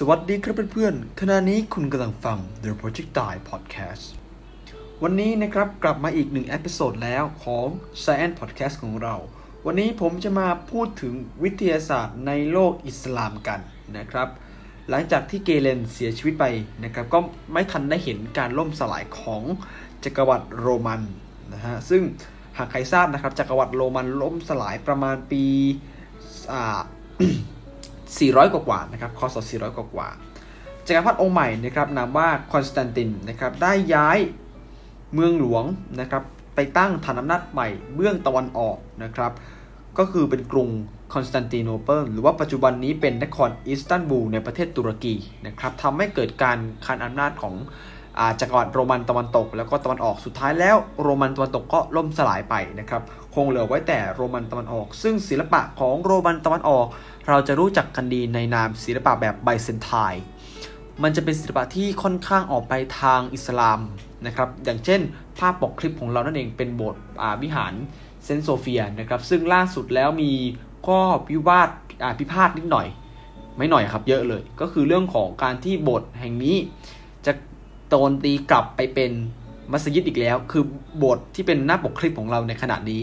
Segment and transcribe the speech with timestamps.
[0.00, 4.04] สวัสดีครับเพื่อนๆ ขณะนี้คุณกำลังฟัง The Projectile Podcast
[5.02, 7.66] วันนี้นะครับกลับมาอีกหนึ่ง episode แล้วของ
[8.04, 9.14] Science Podcast ของเรา
[9.66, 13.60] วันนี้ผมจะมาพูดถึงวิทยาศาสตร์ในโลกอิสลามกัน
[13.96, 14.28] นะครับ
[14.90, 16.44] หลังจากที่เกเลนเสียชีวิตไป
[16.84, 17.18] นะครับ ก็
[17.52, 19.42] ไม่ทันได้เห็นการล่มสลายของ
[20.04, 21.02] จักรวรรดิโรมัน
[21.52, 22.02] นะฮะ ซึ่ง
[22.58, 25.44] หากใครทราบนะครับจักรวรรดิโรมันล่มสลายประมาณปี
[26.52, 26.80] อ่า
[28.16, 30.08] 400 กว่ากว่านะครับคศ400 กว่ากว่า
[30.86, 34.18] จักรพรรดิองค์ใหม่นะครับนามว่าคอนสแตนตินนะครับได้ย้าย
[35.14, 35.64] เมืองหลวง
[36.00, 36.22] นะครับ
[36.54, 39.32] ไปตั้งฐานอำนาจใหม่เบื้องตะวันออกนะครับ
[39.98, 40.68] ก็คือเป็นกรุง
[41.14, 45.14] คอนสแตนติโนเปิลหรือว่าปัจจุบันนี้เป็นนครอิสตันบูลในประเทศตุรกี
[45.46, 47.54] นะครับทำให้เกิดการคานอำนาจของ
[48.40, 53.02] จักรวรรดิโรมันตะวันตก แล้วก็ตะวันออกสุดท้ายแล้วโรมันตะวันตกก็ล่มสลายไปนะครับ
[53.34, 56.86] คงเหลือไว้แต่โรมันตะวันออก ซึ่งศิลปะของโรมันตะวันออก
[57.28, 60.24] เราจะรู้จักกันดีในนามศิลปะแบบไบเซนไทน์
[61.02, 63.80] มันจะเป็นศิลปะที่ค่อนข้างออกไปทางอิสลาม
[64.26, 65.00] นะครับอย่างเช่น
[65.38, 67.02] ภาพปกคลิปของเรานั่นเองเป็นโบสถ์
[67.42, 67.72] วิหาร
[68.24, 70.32] เซนโซเฟียนะครับซึ่งล่าสุดแล้วมี
[70.88, 71.70] ก็พิวาท
[72.18, 72.86] พิพาทนิดหน่อย
[73.56, 76.56] ไม่หน่อยครับเยอะเลย ก็คือเรื่องของการที่โบสถ์แห่งนี้
[77.26, 77.32] จะ
[77.88, 79.12] โดนตีกลับไปเป็น
[79.72, 80.64] มัสยิดอีกแล้ว คือ
[81.02, 83.02] บสถ์ที่เป็นหน้าปกคลิปของเราในขณะนี้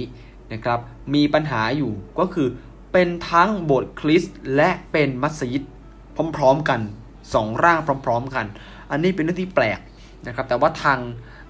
[0.53, 0.79] นะครับ
[1.13, 2.47] มีปัญหาอยู่ก็คือ
[2.93, 5.63] เป็นทั้งโบสถ์คริสต์และเป็นมัสยิด
[6.37, 6.81] พร้อมๆกัน
[7.33, 8.45] สองร่างพร้อม ๆ กัน
[8.91, 9.79] อันนี้เป็นเรื่องที่แปลก
[10.27, 10.99] นะครับ แต่ว่าทาง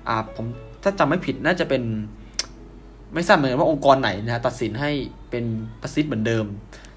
[0.08, 0.45] อ่าผม
[0.83, 1.83] ถ้าจำไม่ผิดน่าจะเป็น
[3.13, 4.91] ไม่ทราบเหมือนกันว่าองค์กรไหนนะตัดสินให้
[5.30, 5.45] เป็น
[5.81, 6.45] มัสยิดเหมือนเดิม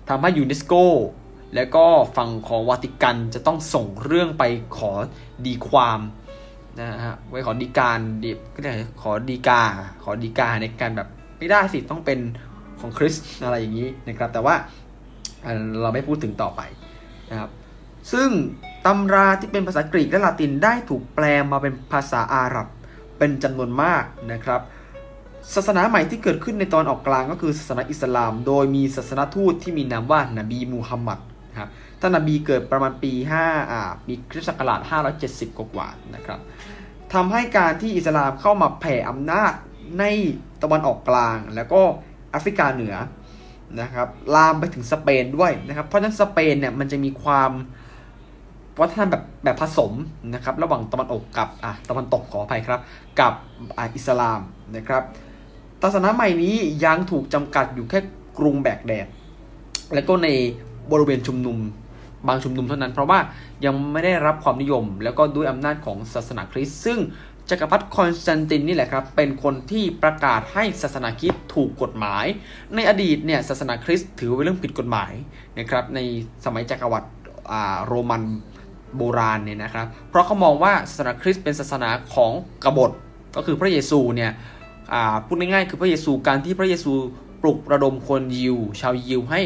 [0.08, 0.74] ทำให้ยูเนสโก
[1.54, 1.84] แล้วก็
[2.16, 4.44] ฝั่งของวาติกันจะต้องส่งเรื่องไป
[4.76, 4.92] ขอ
[5.46, 6.00] ดีความ
[6.80, 9.62] นะฮะไว้ขอดีการดีก็ได้ขอดีกา
[10.02, 12.18] ขอดีกาในการแบบไม่ได้สิต้องเป็น
[12.80, 14.54] ของคริสอะไรอย่างนี้นะครับ แต่ว่า
[15.80, 16.60] เราไม่พูดถึงต่อไป
[17.30, 17.50] นะครับ
[18.12, 18.28] ซึ่ง
[18.86, 22.66] ตำราที่เป็นภาษากรีกและลาตินได้ถูกแปลมาเป็นภาษาอาหรับ
[23.18, 24.60] เป็นจำนวนมากนะครับ
[25.54, 31.18] ศาสนาใหม่ที่เกิดขึ้นในตอนออกกลางก็คือศาสนาอิสลาม โดยมีศาสนาทูตที่มีนามว่านบีมูฮัมมัด
[31.48, 31.68] นะครับ
[32.00, 34.80] ท่านนบีเกิดประมาณปี5อ่าปีคริสต์ศักราช
[35.20, 36.40] 570 กว่าๆนะครับ
[37.14, 39.52] ทำให้การที่อิสลามเข้ามาแผ่อำนาจ
[39.98, 40.04] ใน
[40.62, 41.80] ตะวันออกกลาง แล้วก็
[42.30, 42.96] แอฟริกาเหนือ
[43.80, 47.50] นะครับลามไปถึงสเปนด้วยนะครับ เพราะฉะนั้นสเปนเนี่ยมันจะมีความ
[48.80, 49.92] วัฒนธรรมแบบแบบผสม
[50.34, 52.80] นะครับ ระหว่างตะวันออกกับอะตะวันตกขออภัยครับ
[53.20, 53.34] กับ
[53.78, 54.40] อะอิสลาม
[54.76, 55.02] นะครับ
[55.82, 56.54] ศาสนาใหม่นี้
[56.84, 58.00] ยังถูกจำกัดอยู่แค่
[58.38, 59.06] กรุงแบกแดด
[59.94, 60.28] และก็ใน
[60.92, 61.58] บริเวณชุมนุม
[62.26, 63.18] บางชุมนุมเท่านั้น เพราะว่า
[63.64, 66.98] ยังไม่ได้รับความนิยม แล้วก็ด้วยอำนาจของศาสนาคริสต์ซึ่ง
[67.50, 72.26] จักรพรรดิคอนสแตนตินนี่แหละครับ เป็นคนที่ประกาศให้ศาสนาคริสต์ถูกกฎหมาย
[72.74, 75.12] ในอดีตเนี่ยศาสนาคริสต์ถือเป็นเรื่องผิดกฎหมาย
[75.58, 76.00] นะครับใน
[76.44, 77.08] สมัยจักรวรรดิ
[77.86, 78.24] โรมัน
[78.96, 82.32] โบราณเนี่ยนะครับ เพราะเขามองว่าศาสนาคริสต์เป็นศาสนาของ
[82.64, 82.90] กบฏ
[83.36, 84.30] ก็คือพระเยซูเนี่ย
[85.26, 86.92] พูดง่ายๆคือพระเยซูการที่พระเยซู
[87.42, 89.40] ปลุกระดมคนยิว ชาวยิวให้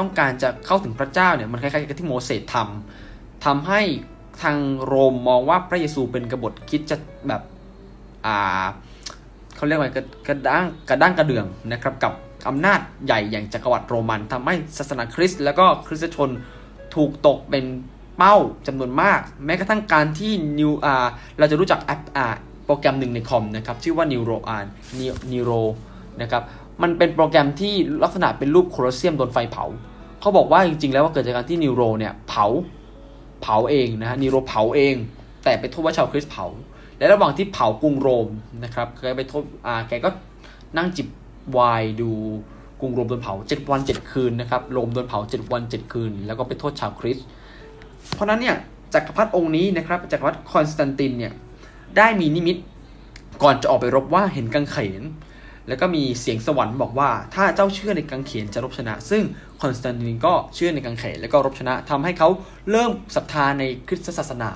[0.00, 3.82] ต้องการจะเข้าถึงพระเจ้าเนี่ยมันคล้ายๆกับที่โมเสสทำทำให้
[4.42, 6.96] ทางโรมมองว่าพระเยซูเป็นกบฏคิดจะ
[7.28, 7.42] แบบ
[8.26, 8.64] อ่า
[9.56, 9.90] เขาเรียกว่า
[10.26, 12.12] กระด้างกระด้างกระเดื่องนะครับกับ
[12.48, 16.30] อำนาจใหญ่อย่างจักรวรรดิโรมันทำให้ศาสนาคริสต์แล้วก็คริสตชน
[16.94, 17.64] ถูกตกเป็น
[18.16, 18.36] เป้า
[18.66, 21.06] จำนวนมาก แม้กระทั่งการที่นิวอา
[21.38, 22.26] เราจะรู้จักแอปอา
[22.66, 24.66] โปรแกรมหนึ่งในคอมนะครับชื่อว่า Neuro อ่าน
[25.32, 25.62] Neuro
[26.22, 26.42] นะครับ
[26.82, 29.64] มันเป็นโปรแกรมที่ลักษณะเป็นรูปโคลอเซียมโดนไฟเผา
[30.20, 32.46] เขาบอกว่าจริง ๆ แล้วว่าเกิดจากการที่นิวโรเนี่ยเผา
[33.42, 34.94] เผาเองนะฮะนิวโรเผาเอง
[35.44, 36.46] แต่ไปโทษว่าชาวคริสเผา
[36.98, 38.28] และระหว่างที่เผากรุงโรม
[38.64, 40.08] นะครับแกไปโทษอ่าแกก็
[40.76, 41.08] นั่งจิบ
[41.56, 42.10] วายดู
[42.80, 47.18] กรุงโรมโดนเผา7วัน7คืนนะครับโรมโดนเผา7วัน7คืน แล้วก็ไปโทษชาวคริส
[48.14, 48.56] เพราะนั้นเนี่ย
[48.94, 51.32] จักรพรรดิองค์นี้นะครับจักรพรรดิคอนสแตนตินเนี่ย
[51.96, 52.56] ได้มีนิมิต
[53.42, 55.02] ก่อนจะออกไปรบว่าเห็นกางเขน
[55.70, 59.22] แล้วก็มีเสียงสวรรค์บอกว่า ถ้าเจ้าเชื่อในกางเขนจะรบชนะ ซึ่ง
[59.62, 62.28] คอนสแตนตินก็เชื่อในกางเขนแล้วก็รบชนะทำให้เขา
[62.70, 64.50] เริ่มศรัทธาในคริสตศาสนา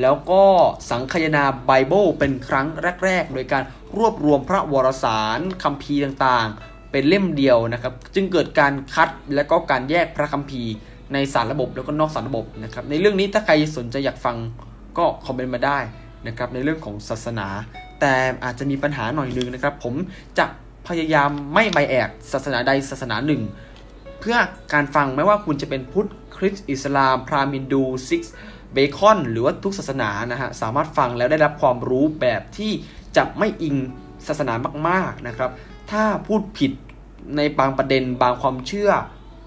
[0.00, 0.42] แล้วก็
[0.90, 2.66] สังคายนาไบเบิลเป็นครั้ง
[3.04, 3.62] แรก ๆ โดยการ
[3.98, 10.72] รวบรวมพระวรสารคัมภีร์ต่างๆ เป็นเล่มเดียวนะครับ จึงเกิดการคัดและก็การแยกพระคัมภีร์
[11.12, 14.36] ในสารระบบแล้วก็นอกสารระบบนะครับในเรื่องนี้ถ้าใครสนใจอยากฟัง
[14.98, 15.78] ก็คอมเมนต์มาได้
[16.28, 17.48] นะครับในเรื่องของศาสนา
[18.00, 18.14] แต่
[18.44, 19.94] อาจจะมีปัญหาหน่อยนึงนะครับ ผม
[20.38, 20.46] จะ
[20.88, 23.42] พยายามไม่ไบแอกศาสนาใดศาสนาหนึ่ง
[24.20, 24.36] เพื่อ
[24.72, 28.22] การฟังไม่ว่าคุณจะเป็นพุทธคริสต์อิสลาม พราหมินดูซิก
[28.72, 32.72] เบคอน หรือว่าทุกศาสนานะฮะสามารถฟังแล้วได้รับความรู้แบบที่
[33.16, 33.76] จะไม่อิง
[34.26, 34.54] ศาสนา
[34.88, 35.50] มากๆนะครับ
[35.90, 36.72] ถ้าพูดผิด
[37.36, 38.90] ในบางประเด็นบางความเชื่อ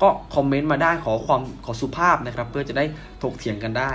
[0.01, 2.85] ก็คอมเมนต์มาได้ขอความขอสุภาพนะครับ เพื่อจะได้
[3.21, 3.91] ถกเถียงกันได้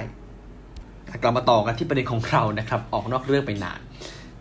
[1.23, 3.81] กลับมาต่อกันที่ประเด็นของเรานะครับ ออกนอกเรื่องไปนาน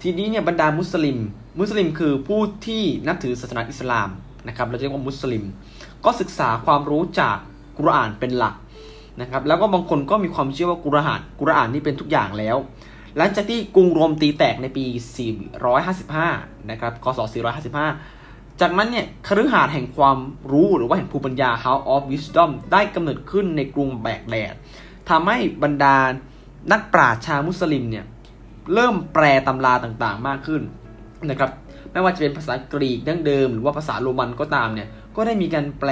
[0.02, 1.18] ทีนี้เนี่ยบรรดามุสลิม
[1.60, 4.10] มุสลิมคือผู้ที่นับถือศาสนาอิสลาม
[4.48, 5.44] นะครับ เราเรียกว่ามุสลิม
[6.06, 7.38] ก็ศึกษาความรู้จาก
[7.78, 8.56] กุรอานเป็นหลัก
[9.22, 12.58] นะครับ แล้วก็บางคนก็มีความเชื่อว่ากุรอาน กุรอานนี่เป็นทุกอย่างแล้ว
[13.18, 14.86] หลังจากที่กรุงโรมตีแตกในปี
[15.58, 17.20] 455 นะครับ คศ
[17.92, 20.18] 455 จากนั้นเนี่ยคฤหาสน์แห่งความ
[20.52, 24.54] รู้หรือว่าแห่งภูมิปัญญา House of Wisdom ได้กำเนิดขึ้นในกรุงแบกแดด
[25.10, 25.96] ทำให้บรรดา
[26.72, 28.06] นักปราชญ์ชาวมุสลิมเนี่ย
[28.74, 30.62] เริ่มแปลตำราต่างๆ มากขึ้น
[31.30, 31.52] นะครับ
[31.92, 35.90] ไม่ว่าจะเป็นภาษากรีกดั้งเดิม หรือว่าภาษาโรมันก็ตามเนี่ยก็ได้มีการแปล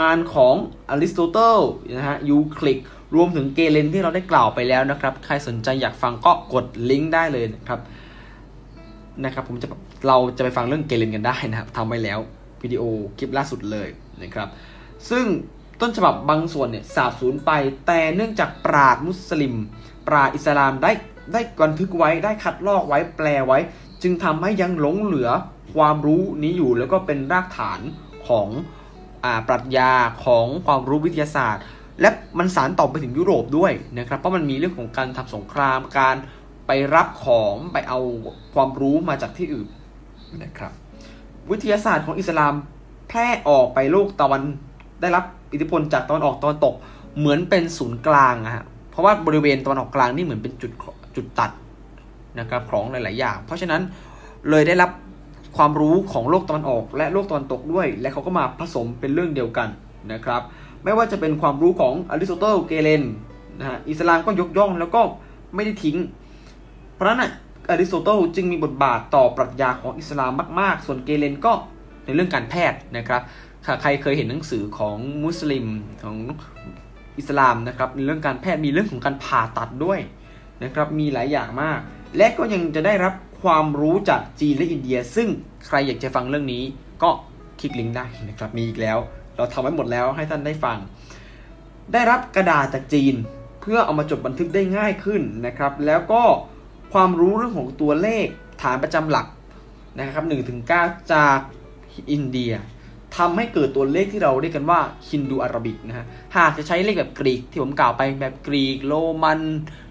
[0.00, 0.54] งานของ
[0.90, 1.58] อริสโตเติล
[1.96, 2.78] นะฮะยูคลิก
[3.14, 7.80] รวมถึงเกเลนที่เราได้กล่าวไปแล้วนะครับ ใครสนใจอยากฟังก็กดลิงก์ได้เลยนะครับ
[9.24, 9.68] นะครับผมจะ
[10.08, 12.18] เราจะไปฟังเรื่องเกเลนกันได้นะครับทำไว้แล้ว
[12.62, 12.82] วิดีโอ
[13.18, 13.88] คลิปล่าสุดเลย
[14.22, 14.48] นะครับ
[15.10, 15.24] ซึ่ง
[15.80, 17.50] ต้นฉบับบางส่วนเนี่ยสาบสูญไป
[17.86, 19.54] แต่เนื่องจากปราดมุสลิม
[20.08, 20.92] ปราอิสลามได้
[21.32, 23.58] ได้บันทึกไว้ได้คัดลอกไว้แปลไว้
[24.02, 25.30] จึงทำให้ยังหลงเหลือ
[25.74, 27.80] ความรู้นี้อยู่แล้วก็เป็นรากฐาน
[28.28, 28.48] ของ
[29.24, 29.92] อปรัชญา
[30.24, 31.64] ของความรู้วิทยาศาสตร์
[32.00, 36.16] และมันสารต่อไปถึงยุโรปด้วยนะครับเพราะมันมีเรื่องของการทำสงครามการ
[36.66, 38.00] ไปรับของไปเอา
[38.54, 39.68] ความรู้มาจากที่อื่น
[40.42, 40.72] นะครับ
[41.50, 42.54] วิทยาศาสตร์ของอิสลาม
[43.08, 44.42] แพร่ออกไปโลกตะวัน
[45.00, 46.74] ได้รับอิทธิพลจากตะวันออกตะวันตก
[47.18, 48.64] เหมือนเป็นศูนย์กลางอะฮะ
[48.98, 50.72] ราะว่าบริเวณตะวันออกกลางนี่เหมือนเป็นจุด
[51.16, 51.50] จุดตัด
[52.40, 53.82] นะครับของหลาย ๆ อย่าง เพราะฉะนั้น
[54.50, 54.90] เลยได้รับ
[55.56, 59.68] ความรู้ของโลกตะวันออก และโลกตะวันตกด้วย และเขาก็มาผสมเป็นเรื่องเดียวกัน
[60.12, 60.42] นะครับ
[60.84, 63.02] ไม่ว่าจะเป็นความรู้ของอริสโตเติลเกเลน
[63.58, 65.00] นะฮะอิสลามก็ยกย่องแล้วก็
[65.54, 65.96] ไม่ได้ทิ้ง
[66.94, 67.30] เพราะนั้น
[67.70, 71.52] อริสโตเติลจึงมีบทบาทต่อปรัชญาของอิสลามมาก ๆ ส่วนเกเลนก็
[72.04, 73.22] ในเรื่องการแพทย์นะครับ
[73.82, 75.66] ใครเคยเห็นหนังสือของมุสลิม
[76.02, 76.16] ของ
[77.18, 80.00] อิสลามนะครับในเรื่องการแพทย์มีเรื่องของการผ่าตัดด้วย
[80.64, 81.78] นะครับมีหลายอย่างมาก
[82.16, 85.28] และก็ยังจะได้รับความรู้จากจีนและอินเดีย ซึ่ง
[85.66, 86.62] ใครอยากจะฟังเรื่องนี้
[87.02, 87.10] ก็
[87.60, 88.98] คลิกลิงก์ได้นะครับมีอีกแล้ว
[89.36, 90.78] เราทำไว้หมดแล้วให้ท่านได้ฟัง
[91.92, 93.14] ได้รับกระดาษจากจีน
[93.60, 96.22] เพื่อเอามาจดบันทึกได้ง่ายขึ้นนะครับ แล้วก็
[96.92, 98.26] ความรู้เรื่องของตัวเลข
[98.62, 99.26] ฐานประจำหลัก
[99.98, 101.38] นะครับ1ถึง9จาก
[102.12, 102.52] อินเดีย
[103.16, 106.06] ทำให้เกิดตัวเลขที่เราเรียกกันว่าฮินดูอาราบิกนะฮะ
[106.36, 109.40] หากจะใช้เลขแบบกรีกที่ผมกล่าวไปแบบกรีกโรมัน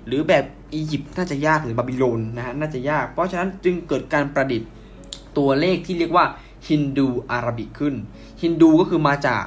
[0.08, 4.70] หรือแบบอียิปต์น่าจะยากหรือบาบิโลนนะฮะน่าจะยาก เพราะฉะนั้นจึงเกิดการประดิษฐ์
[5.38, 6.26] ตัวเลขที่เรียกว่า
[6.70, 7.96] ฮินดูอาราบิกขึ้น
[8.42, 9.44] ฮินดูก็คือมาจาก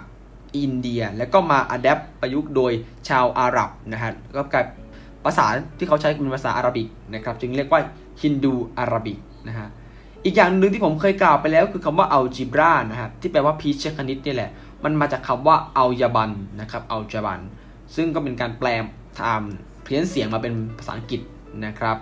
[0.58, 2.72] อินเดียแล้วก็มา adapt ประยุกต์โดย
[3.08, 4.64] ชาวอาหรับนะฮะก็กลาย
[5.24, 5.46] ภาษา
[5.78, 7.80] ที่เขาใช้เป็นภาษาอาราบิกนะครับจึงเรียกว่า
[8.22, 9.18] ฮินดูอาราบิก
[9.48, 9.68] นะฮะ
[10.24, 14.50] อีกอย่างหนึ่งที่ผมเคยกล่าวไปแล้วคือคำว่า algebra นะครับที่แปลว่าพีชคณิตนี่แหละ
[14.84, 16.30] มันมาจากคำว่าอัลยาบัน
[16.60, 17.40] นะครับอัลจาบัน
[17.96, 18.68] ซึ่งก็เป็นการแปล
[19.22, 19.42] ตาม
[19.84, 21.20] เพี้ยนเสียงมาเป็นภาษาอังกฤษ
[21.66, 21.96] นะครับ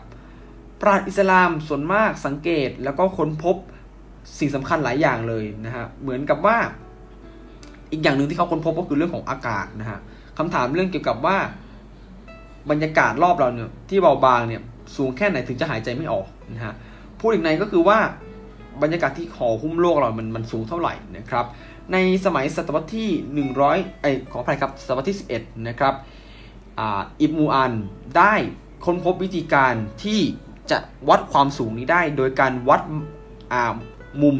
[0.81, 3.57] ปราชญ์อิสลามส่วนมากสังเกตแล้วก็ค้นพบ
[4.39, 6.57] สิ่งสำคัญหลายอย่างเลยนะฮะเหมือนกับว่า
[7.93, 9.99] อีกอย่างหนึ่งที่เขาค้นพบก็คือเรื่องของอากาศนะฮะ
[10.39, 11.37] คำถามเรื่องเกี่ยวกับว่า
[12.71, 14.63] บรรยากาศรอบเราเนี่ยที่เบาบางเนี่ย
[14.97, 16.75] สูงแค่ไหนถึงจะหายใจไม่ออกนะฮะ
[17.21, 17.99] พูดอีกในก็คือว่า
[18.83, 21.47] บรรยากาศที่ห่อหุ้มโลกเรามันมันสูงเท่าไหร่นะครับ
[21.93, 25.95] ในสมัยศตวรรษที่ 100ไอขออภัยครับศตวรรษที่ 11 นะครับ
[27.21, 27.73] อิบมูอัน
[28.19, 28.35] ได้
[28.85, 30.21] ค้นพบวิธีการที่
[30.71, 30.79] จะ
[31.09, 32.81] วัดความสูงนี้ได้โดยการวัด
[34.23, 34.37] มุม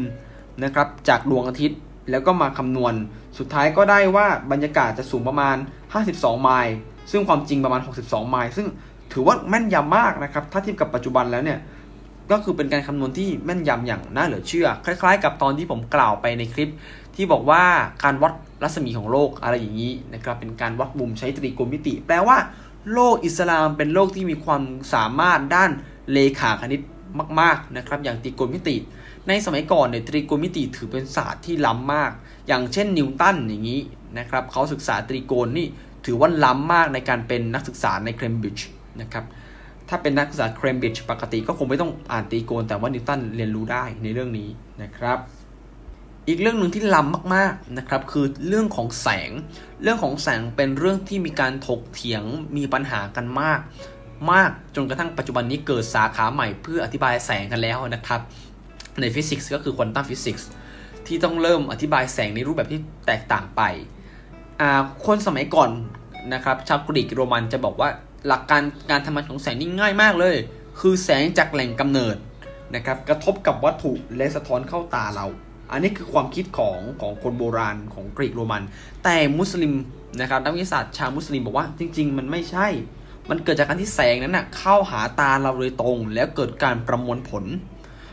[0.63, 1.79] นะครับจากดวงอาทิตย์
[2.11, 2.93] แล้วก็มาคำนวณ
[3.37, 5.57] สุดท้ายก็ได้ว่าบรรยากาศจะสูงประมาณ
[5.99, 6.75] 52 ไมล์
[7.11, 8.67] ซึ่งความจริงประมาณ 62 ไมล์ซึ่ง
[9.13, 11.59] ถือว่าแม่นยำมากนะครับ ถ้าเทียบกับปัจจุบันแล้วเนี่ย
[12.31, 16.71] ก็คือเป็นการคำนวณที่แม่นยำอย่างน่าเหลือเชื่อ คล้ายๆ กับตอนที่ผมกล่าวไปในคลิป
[17.15, 17.63] ที่บอกว่า
[18.03, 18.33] การวัด
[18.63, 22.37] รัศมีของโลกอะไรอย่างนี้นะครับเป็นการวัดมุมใช้ตรีโกณมิติ แปลว่า
[22.93, 24.61] โลกอิสลามเป็นโลกที่มีความ
[24.93, 25.71] สามารถด้าน
[26.11, 26.81] เลขาคณิต
[27.39, 28.75] มากๆนะครับอย่างตรีโกณมิติ
[29.27, 32.11] ในสมัยก่อนเนี่ยตรีโกณมิติถือเป็นศาสตร์ที่ล้ำมาก
[32.47, 33.81] อย่างเช่นนิวตันอย่างนี้
[34.17, 35.67] นะครับเขาศึกษาตรีโกณนี่
[36.05, 38.67] ถือว่าล้ำมากในการเป็นนักศึกษาในเคมบริดจ์
[39.01, 39.25] นะครับ
[39.89, 44.49] ถ้าเป็นนักศึกษาเคมบริดจ์ปกติก็คงไม่ต้องอ่านตรีโกณแต่ว่านิวตันเรียนรู้ได้ในเรื่องนี้
[44.81, 45.17] นะครับ
[46.27, 49.31] อีกเรื่องหนึ่งที่ล้ำมากๆนะครับคือเรื่องของแสง
[49.83, 52.23] เรื่องของแสงเป็นเรื่องที่มีการถกเถียง
[52.57, 53.59] มีปัญหากันมาก
[54.31, 58.21] มากจนกระทั่งปัจจุบันนี้เกิดสาขาใหม่เพื่ออธิบายแสงกันแล้วนะครับ
[58.99, 60.49] ในฟิสิกส์ก็คือควอนตัมฟิสิกส์
[61.07, 63.61] ที่ต้องเริ่มอธิบายแสงในรูปแบบที่แตกต่างไป
[65.05, 65.69] คนสมัยก่อน
[66.33, 67.89] นะครับชาวกรีกโรมันจะบอกว่า
[68.27, 70.35] หลักการการทำงานของแสงนี่ง่ายมากเลย
[70.79, 72.15] คือแสงจากแหล่งกำเนิด
[72.75, 75.25] นะครับกระทบกับวัตถุและสะท้อนเข้าตาเรา
[75.71, 78.63] อันนี้คือความคิดของของคนโบราณของกรีกโรมัน
[79.03, 79.73] แต่มุสลิม
[80.19, 82.67] นะครับนักวิทยาศาสตร์ชาวมุสลิมบอกว่าจริง ๆ มันไม่ใช่
[83.29, 87.43] มันเกิดจากการที่แสงนั้นนะ่ะเข้าหาตาเราโดยตรง แล้วเกิดการประมวลผล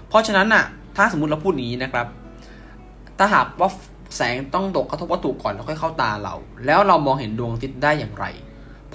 [0.09, 0.65] เพราะฉะนั้นน่ะ
[0.97, 2.07] ถ้าสมมติเราพูดนี้นะครับ
[3.19, 3.71] ถ้าหากว่า
[4.17, 6.35] แสงต้องตกกระทบวัตถุก่อนแล้วค่อยเข้าตาเรา
[6.67, 8.25] แล้วเรามองเห็นดวงอาทิตย์ได้อย่างไร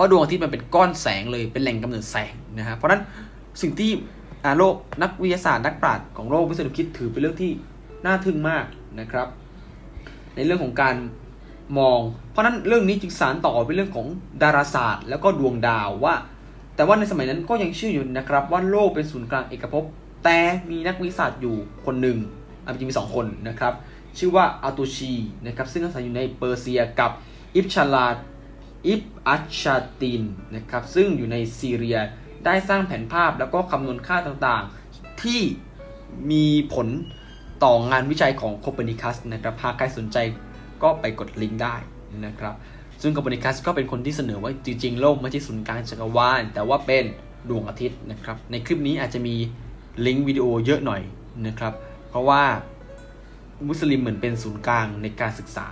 [0.01, 3.01] ราะดวงอาทิตย์มันเป็นก้อนแสงเลยเป็นแหล่งกำเนิดแสงนะฮะเพราะฉะนั้น
[3.61, 3.91] สิ่งที่
[4.57, 7.51] โลกนักวิทยาศาสตร์นักปราชญ์ของโลกวิศวคิดถือเป็นเรื่องที่
[8.05, 8.65] น่าทึ่งมาก
[8.99, 9.27] นะครับ
[10.35, 10.95] ในเรื่องของการ
[11.77, 11.99] มอง
[12.31, 14.07] เพราะนั้นเรื่องนี้จึงสารต่อเป็นเรื่องของ
[14.43, 16.15] ดาราศาสตร์ แล้วก็ดวงดาวว่า
[16.75, 19.83] แต่ว่าในสมัยนั้นก็ยังเชื่ออยู่นะครับว่าโลกเป็นศูนย์กลางเอกภพ
[20.23, 20.39] แต่
[20.69, 21.55] มีนักวิทยาศาสตร์อยู่
[21.85, 22.17] คนหนึ่ง
[22.63, 23.73] อาจจะมีสองคนนะครับ
[24.17, 25.13] ชื่อว่าอาตูชี
[25.45, 27.11] นะครับซึ่งอาศัยอยู่ในเปอร์เซียกับ
[27.55, 28.05] อิบชาลา
[28.87, 30.23] อิบอัชชาติน
[30.55, 31.97] นะครับซึ่งอยู่ในซีเรีย
[32.45, 35.41] ได้สร้างแผนภาพแล้วก็คำนวณค่าต่างๆ ที่
[36.31, 36.87] มีผล
[37.63, 40.17] ต่องานวิจัยของโคเปนิคัสนะครับหากใครสนใจ
[40.83, 41.75] ก็ไปกดลิงก์ได้
[42.25, 42.55] นะครับ
[43.01, 47.05] ซึ่งโคเปนิคัสก็เป็นคนที่เสนอว่าจริงๆ โลกไม่ใช่ศูนย์กลางจักรวาลแต่ว่าเป็น
[47.49, 49.35] ดวงอาทิตย์นะครับในคลิปนี้อาจจะมี
[50.05, 51.01] ลิงก์วิดีโอเยอะหน่อย
[51.47, 51.73] นะครับ
[52.09, 52.43] เพราะว่า
[53.67, 55.67] มุสลิมเหมือนเป็นศูนย์กลางในการศึกษา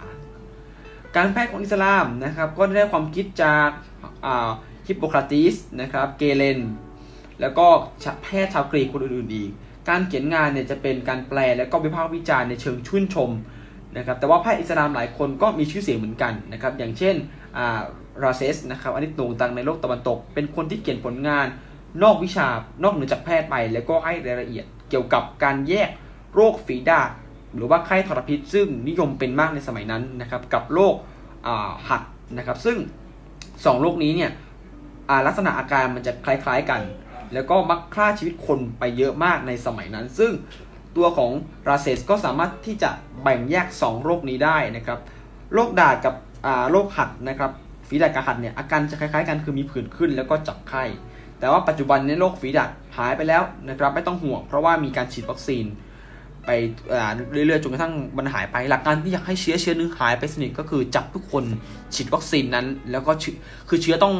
[1.15, 3.69] การแพทย์ของอิสลามนะครับก็ได้ความคิดจาก
[4.87, 6.59] ฮิปโปคราติสนะครับเกเลน
[7.41, 7.67] แล้วก็
[8.23, 9.51] แพทย์ชาวกรีกคนอื่นๆอีก
[9.89, 13.29] การเขียนงานเนี่ยจะเป็นการแปลและก็วิพากษ์วิจารณ์ในเชิงชื่นชม
[13.97, 17.15] นะครับแต่ว่าแพทย์อิสลามหลายคนก็มีชื่อเสียงเหมือนกันนะครับอย่างเช่น
[18.23, 21.47] ราเซสนะครับอันนี้โด่งดังในโลกตะวันตก เป็นคนที่เขียนผลงาน
[22.03, 22.47] นอกวิชา
[22.83, 25.89] นอกเหนือจากแพทย์ไป แล้วก็ให้รายละเอียดเกี่ยวกับการแยก
[26.33, 27.09] โรคฝีดาษ
[27.55, 30.95] หรือว่าไข้ทรพิษ ซึ่งนิยมเป็นมากในสมัยนั้นนะครับ กับโรค
[31.89, 32.03] หัด
[32.37, 32.77] นะครับ ซึ่ง
[33.29, 34.31] 2โรคนี้เนี่ย
[35.27, 36.81] ลักษณะอาการมันจะคล้ายๆกัน
[37.33, 40.31] แล้วก็มักฆ่าชีวิตคนไปเยอะมากในสมัยนั้น ซึ่ง
[40.97, 41.31] ตัวของ
[41.67, 42.89] ราเซสก็สามารถที่จะ
[43.23, 44.99] แบ่งแยก 2 โรคนี้ได้นะครับ
[45.53, 46.15] โรคดาดกับ
[46.71, 47.51] โรคหัดนะครับ
[47.87, 50.83] ฝีดาดกับหัดเนี่ยอาการจะคล้ายๆกันคือมีผื่นขึ้นแล้วก็จับไข้
[51.39, 55.65] แต่ว่าปัจจุบันในโรคฝีดาดหายไปแล้วนะครับไม่ต้องห่วงเพราะว่ามีการฉีดวัคซีน
[56.45, 56.49] ไป
[57.31, 61.43] เรื่อยๆจนกระทั่งมันหายไปหลักการที่อยากให้เชื้อเชื้อนึงหายไปสนิทก็คือจับทุกคน
[61.95, 63.11] ฉีดวัคซีนนั้น แล้วก็
[63.69, 64.15] คือเชื้อต้อง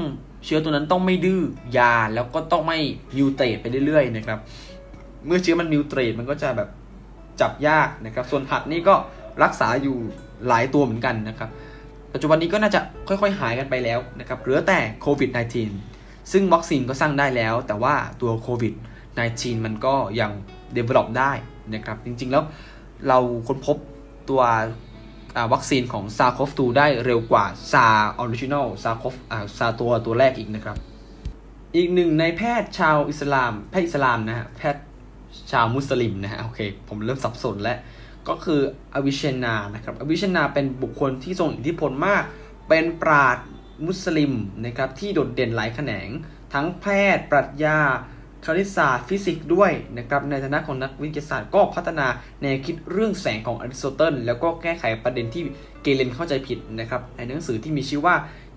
[0.45, 1.41] เชื้อตัวนั้นต้องไม่ดื้อ
[1.77, 2.79] ยาแล้วก็ต้องไม่
[3.17, 4.39] มิวเตตไปเรื่อยๆนะครับ
[5.25, 6.69] เมื่อเชื้อมัน mutate มันก็จะแบบ
[7.41, 8.95] จับยากนะครับ ส่วนหัดนี่ก็
[9.43, 9.97] รักษาอยู่
[10.47, 11.49] หลายตัวเหมือนกันนะครับ
[12.13, 15.29] ปัจจุบันนี้ก็น่าจะค่อยๆหายกันไปแล้วนะครับเหลือแต่โควิด
[15.75, 18.73] -19 ซึ่งวัคซีนก็สร้างได้แล้ว แต่ว่าตัวโควิด
[19.19, 20.31] -19 มันก็ยัง
[20.77, 21.31] develop ได้
[21.73, 22.43] นะครับ จริง ๆ แล้ว
[23.07, 23.77] เราค้นพบ
[24.29, 24.41] ตัว
[25.53, 29.15] วัคซีนของ SARS-CoV-2 ได้เร็วกว่า SARS original SARS-CoV
[29.57, 30.77] SARS ตัวตัวแรกอีกนะครับ
[31.75, 34.83] อีกหนึ่งในแพทย์ชาวอิสลาม แพทย์อิสลามนะฮะแพทย์
[35.51, 37.77] ชาวมุสลิมนะฮะโอเคผมเริ่มสับสนแล้ว
[38.27, 38.61] ก็คือ
[38.95, 42.23] อวิเซนนานะครับอวิเซนนาเป็นบุคคลที่ทรงอิทธิพลมาก
[42.69, 43.37] เป็นปราชญ์
[43.85, 44.33] มุสลิม
[44.65, 46.09] นะครับที่โดดเด่นหลายแขนง
[46.53, 46.85] ทั้งแพ
[47.15, 47.79] ทย์ ปรัชญา
[48.45, 52.07] คณิตศาสตร์ฟิสิกส์ด้วยนะครับในฐานะของนักวิทยาศาสตร์ก็พัฒนา
[52.41, 55.43] แนวคิดเรื่องแสงของอริสโตเติลแล้วก็แก้ไขประเด็นที่
[55.83, 58.15] เกเลนเข้าใจผิดนะครับในหนังสือที่มีชื่อว่า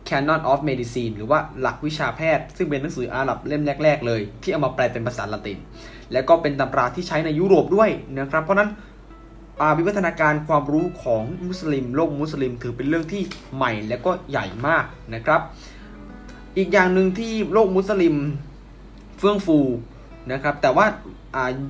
[0.08, 5.58] Canon of Medicine หรือว่าหลักวิชาแพทย์ ซึ่งเป็นหนังสืออาหรับเล่มแรก ๆ เลย ที่เอามาแปลเป็นภาษาละติน
[6.12, 8.70] แล้วก็เป็นตำราที่ใช้ในยุโรปด้วยนะครับเพราะนั้น
[9.78, 13.22] วิวัฒนาการความรู้ของมุสลิมโลกมุสลิม ถือเป็นเรื่องที่
[13.56, 14.84] ใหม่และก็ใหญ่มาก
[15.14, 15.40] นะครับ
[16.58, 18.14] อีกอย่างหนึ่งที่โลกมุสลิม
[19.23, 19.59] เฟื่องฟู
[20.33, 20.87] นะครับแต่ว่า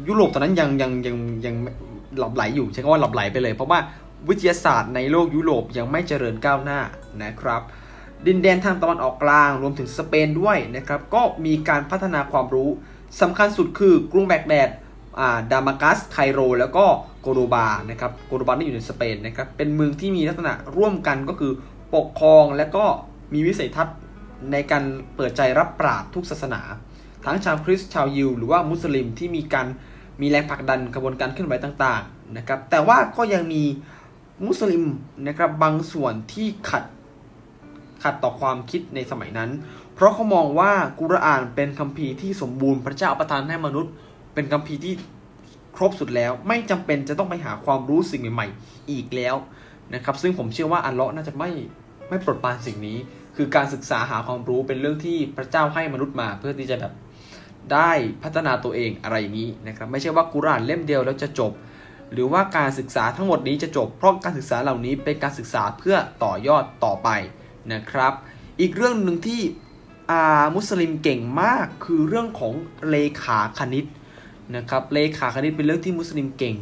[0.09, 1.17] ยุโรปตอนนั้นยังยังยัง
[1.47, 1.55] ยัง
[2.19, 3.79] หลับไหลอยู่ใช้คำว่าหลับไหลไปเลย เพราะว่า
[4.29, 6.81] วิทยาศาสตร์ในโลกยุโรปยังไม่เจริญก้าวหน้า
[7.25, 7.63] นะครับ
[8.27, 12.71] ดินแดนทางตะวันออกกลางรวมถึงสเปนด้วยนะครับก็มีการพัฒนาความรู้
[13.21, 14.69] สำคัญสุดคือกรุงแบกแดด
[15.53, 16.85] ดามากัส ไคโร แล้วก็
[17.21, 21.53] โกโดบานะครับโกโดบาที่อยู่ในสเปนนะครับเป็นเมืองที่มีลักษณะร่วมกันก็คือ
[21.95, 22.85] ปกครองและก็
[23.35, 23.97] มีวิสัยทัศน์
[24.53, 24.85] ในการ
[25.17, 26.61] เปิดใจรับปราดทุกศาสนา
[27.25, 29.67] ทั้งชาวคริสต์ชาวยิวหรือว่ามุสลิมที่มีการ
[30.21, 33.63] มีแรงผลักดันกระบวนการเคลื่อนไหวต่างๆนะครับแต่ว่าก็ยังมี
[34.47, 34.85] มุสลิม
[35.27, 36.85] นะครับบางส่วนที่ขัด
[38.03, 39.51] ขัดต่อความคิดในสมัยนั้น
[39.95, 43.93] เพราะเขามองว่ากุรอานเป็นคัมภีร์ที่สมบูรณ์พระเจ้าประทานให้มนุษย์
[44.35, 44.95] เป็นคัมภีร์ที่
[45.77, 49.37] ครบสุดแล้ว ไม่จำเป็นจะต้องไปหาความรู้สิ่งใหม่ๆ อีกแล้ว
[49.95, 51.51] นะครับซึ่งผมเชื่อว่าอัลเลาะห์น่าจะไม่
[52.09, 52.99] ไม่ปลดปานสิ่งนี้
[53.37, 56.93] คือการศึกษาหาความรู้เป็นเรื่องที่พระเจ้าให้มนุษย์มา เพื่อที่จะแบบ
[57.73, 57.93] ได้
[58.23, 61.53] พัฒนาตัวเองอะไรอย่างนี้นะครับไม่ใช่ว่ากุรานเล่มเดียวแล้วจะจบ
[62.13, 67.09] หรือว่าการศึกษาทั้งหมดนี้จะจบ เพราะการศึกษาเหล่านี้เป็นการศึกษาเพื่อต่อยอดต่อไป
[67.73, 68.13] นะครับ
[68.61, 69.41] อีกเรื่องหนึ่งที่
[70.11, 70.23] อา
[70.55, 72.53] มุสลิมเก่งมากคือเรื่องของ
[72.91, 73.85] เลขาคณิต
[74.57, 76.57] นะครับเลขาคณิตเป็นเรื่องที่มุสลิมเก่ง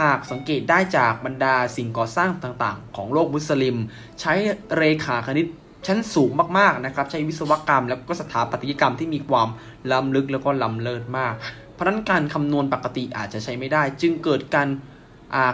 [0.00, 3.76] หากสังเกตได้จากบรรดาสิ่งก่อสร้างต่างๆ ของโลกมุสลิม
[4.20, 4.34] ใช้
[4.76, 5.46] เรขาคณิต
[5.86, 9.48] ชั้นสูงมากๆนะครับใช้วิศวกรรม แล้วก็สถาปัตยกรรมที่มีความ
[9.92, 11.34] ล้ำลึกแล้วก็ล้ำเลิศมาก
[11.72, 14.68] เพราะนั้นการคำนวณปกติอาจจะใช้ไม่ได้ จึงเกิดการ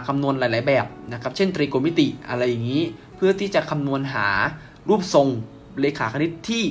[0.07, 2.83] คำนวณหลาย ๆ แบบนะครับเช่นตรีโกณมิติอะไรอย่างนี้
[3.15, 4.27] เพื่อที่จะคำนวณหา
[4.89, 5.27] รูปทรง
[5.81, 6.63] เลขาคณิตที่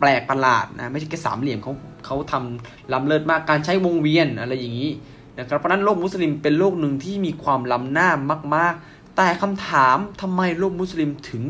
[0.00, 1.72] แปลกประหลาดนะไม่ใช่แค่สามเหลี่ยมเขา
[2.06, 4.90] เขาทำล้ำเลิศมากการใช้วงเวียนอะไรอย่างนี้
[5.38, 8.08] นะครับเพราะนั้นโลกมุสลิมเป็นโลกหนึ่งที่มีความล้ำหน้า
[8.56, 11.42] มาก ๆ แต่คำถามทำไมโลกมุสลิมถึง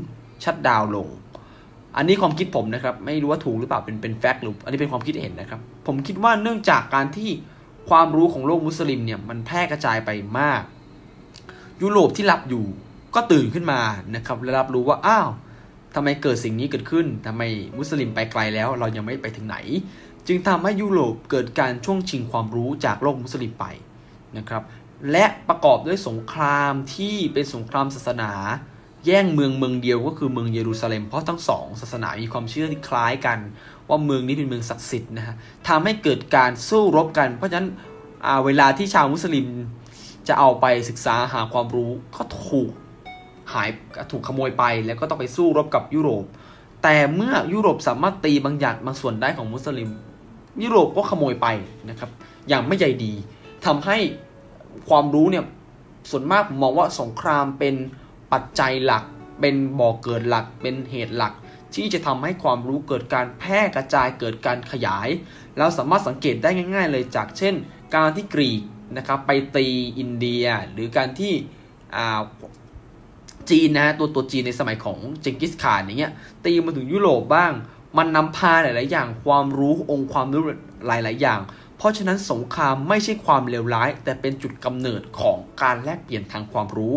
[0.44, 1.09] ชัดดาวลง
[1.96, 7.30] อันนี้ความคิดผมนะครับ ไม่รู้ว่าถูกหรือเปล่าเป็นเป็นแฟกต์หรืออันนี้เป็นความคิดเห็นนะครับ ผมคิดว่าเนื่องจากการที่
[7.90, 10.62] ความรู้ของโลกมุสลิมเนี่ยมันแพร่กระจายไปมาก
[11.82, 12.66] ยุโรปที่หลับอยู่
[13.14, 13.80] ก็ตื่นขึ้นมา
[14.16, 15.28] นะครับและรับรู้ว่าอ้าว
[15.94, 17.42] ทำไมเกิดสิ่งนี้เกิดขึ้นทำไม
[17.78, 19.56] มุสลิมไปไกลแล้ว เรายังไม่ไปถึงไหน
[20.26, 23.64] จึงทำให้ยุโรปเกิดการช่วงชิงความรู้จากโลกมุสลิมไป
[24.37, 24.62] นะครับ
[25.11, 28.32] และประกอบด้วยสงครามที่เป็นสงครามศาสนา
[29.06, 33.38] แย่งเมืองเมืองเดียวก็คือเมืองเยรูซาเล็มเพราะทั้งสองศาสนามีความเชื่อที่คล้ายกัน
[33.88, 35.35] ว่าเมืองนี้เป็นเมืองศักดิ์สิทธิ์นะฮะ
[35.68, 37.68] ทำให้เกิดการสู้รบกัน เพราะฉะนั้น
[38.44, 39.47] เวลาที่ชาวมุสลิม
[40.28, 42.71] จะเอาไปศึกษาหาความรู้ก็ถูก
[43.52, 43.68] หาย
[44.11, 46.25] ถูกขโมยไปแล้วก็ต้องไปสู้รบกับยุโรป
[46.82, 49.90] แต่เมื่อยุโรปสามารถตีบางอย่างบางส่วนได้ของมุสลิม
[50.62, 51.47] ยุโรปก็ขโมยไป
[51.90, 52.11] นะครับ
[52.49, 53.12] อย่างไม่ใจดี
[53.66, 53.97] ทำให้
[54.88, 55.44] ความรู้เนี่ย
[56.11, 57.75] ส่วนมากมองว่าสงครามเป็น
[58.32, 59.04] ปัจจัยหลัก
[59.40, 61.32] เป็นบ่อกเกิดหลัก เป็นเหตุหลัก
[61.74, 65.08] ที่จะทำให้ความรู้เกิดการแพร่กระจายเกิดการขยาย
[65.58, 67.54] เราสามารถสังเกตได้ง่าย ๆ เลยจากเช่น
[67.94, 68.62] การที่กรีก
[68.96, 69.66] นะครับไปตี
[69.98, 71.32] อินเดีย หรือการที่
[73.50, 76.12] จีนนะตัวตัวจีนในสมัยของเจงกิสข่านอย่างเงี้ย
[76.44, 77.52] ตีมาถึงยุโรปบ้าง
[77.98, 80.42] มันนำพาหลาย ๆ อย่างความรู้องค์ความรู้
[80.86, 81.40] หลาย ๆ อย่าง
[81.76, 86.94] เพราะฉะนั้นสงครามไม่ใช่ความเลวร้าย แต่เป็นจุดกำเนิดของการแลกเปลี่ยนทางความรู้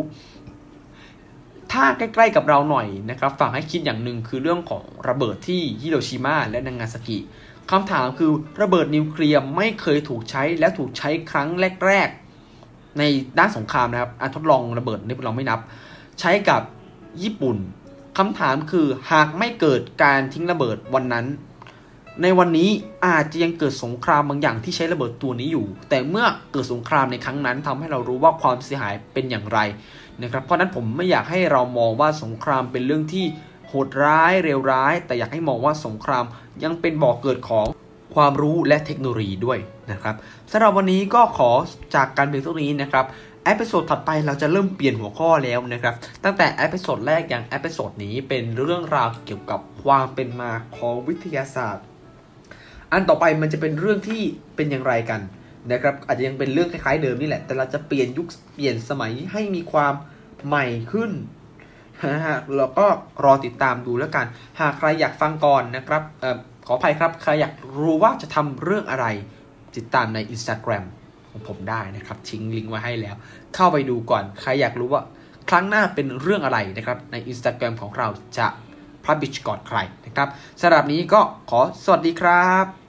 [1.72, 7.18] ถ้าใกล้ๆกับเราหน่อยนะครับฝากให้คิดอย่างหนึ่งคือเรื่องของระเบิดที่ฮิโรชิมาและนางาซากิ
[7.72, 8.32] คำถามคือ
[8.62, 11.50] ระเบิดนิวเคลียร์ไม่เคยถูกใช้และถูกใช้ครั้ง
[11.86, 13.04] แรกๆ ใน
[13.38, 15.60] ด้านสงครามนะครับทดลองระเบิดนี่เราไม่นับ
[16.20, 16.62] ใช้กับ
[17.24, 17.58] ญี่ปุ่น
[18.18, 21.26] คำถามคือหากไม่เกิดการทิ้งระเบิดวันนั้น
[22.24, 22.70] ในวันนี้
[23.06, 29.60] อาจจะยังเกิดสงครามบางอย่างที่ใช้ระเบิดตัวนี้อยู่ แต่เมื่อเกิดสงครามในครั้งนั้นทำให้เรารู้ว่าความเสียหายเป็นอย่างไร
[30.24, 33.26] นะครับเพราะนั้นผมไม่อยากให้เรามองว่าสงครามเป็นเรื่องที่
[33.68, 36.26] โหดร้ายเร็วร้าย แต่อยากให้มองว่าสงคราม
[36.64, 37.68] ยังเป็นบ่อกเกิดของ
[38.16, 39.60] ความรู้และเทคโนโลยีด้วย
[39.92, 40.16] นะครับ
[40.52, 41.52] สำหรับวันนี้ก็ขอ
[41.96, 43.06] จากการเพียงเท่านี้นะครับ
[43.46, 51.86] episode ถัดไปเราจะเริ่มเปลี่ยนหัวข้อแล้วนะครับ ตั้งแต่ episode แรกอย่าง episode นี้เป็นเรื่องราวเกี่ยวกับความเป็นมาของวิทยาศาสตร์
[52.92, 54.22] อันต่อไปมันจะเป็นเรื่องที่
[54.56, 55.22] เป็นอย่างไรกัน
[55.72, 59.94] นะครับอาจจะยังเป็นเรื่องคล้ายๆเดิมนี่แหละ แต่เราจะเปลี่ยนยุคเปลี่ยนสมัยให้มีความ
[60.48, 61.12] ใหม่ขึ้น
[62.14, 62.86] นะฮะแล้วก็
[63.24, 64.26] รอติดตามดูแล้วกัน
[64.60, 69.06] หากใครอยากฟังก่อนนะครับออขออภัยครับ ใครอยากรู้ว่าจะทำเรื่องอะไร
[69.76, 70.86] ติดตามใน Instagram
[71.30, 73.16] ของผมได้นะครับ ทิ้งลิงก์ไว้ให้แล้ว
[73.56, 75.04] เข้าไปดูก่อน ใครอยากรู้ว่า
[75.50, 78.48] ครั้งหน้าเป็นเรื่องอะไรนะครับ ใน Instagram ของเราจะ
[79.06, 80.30] พับบิชก่อนใครนะครับ
[80.62, 82.85] สำหรับนี้ก็ขอสวัสดีครับ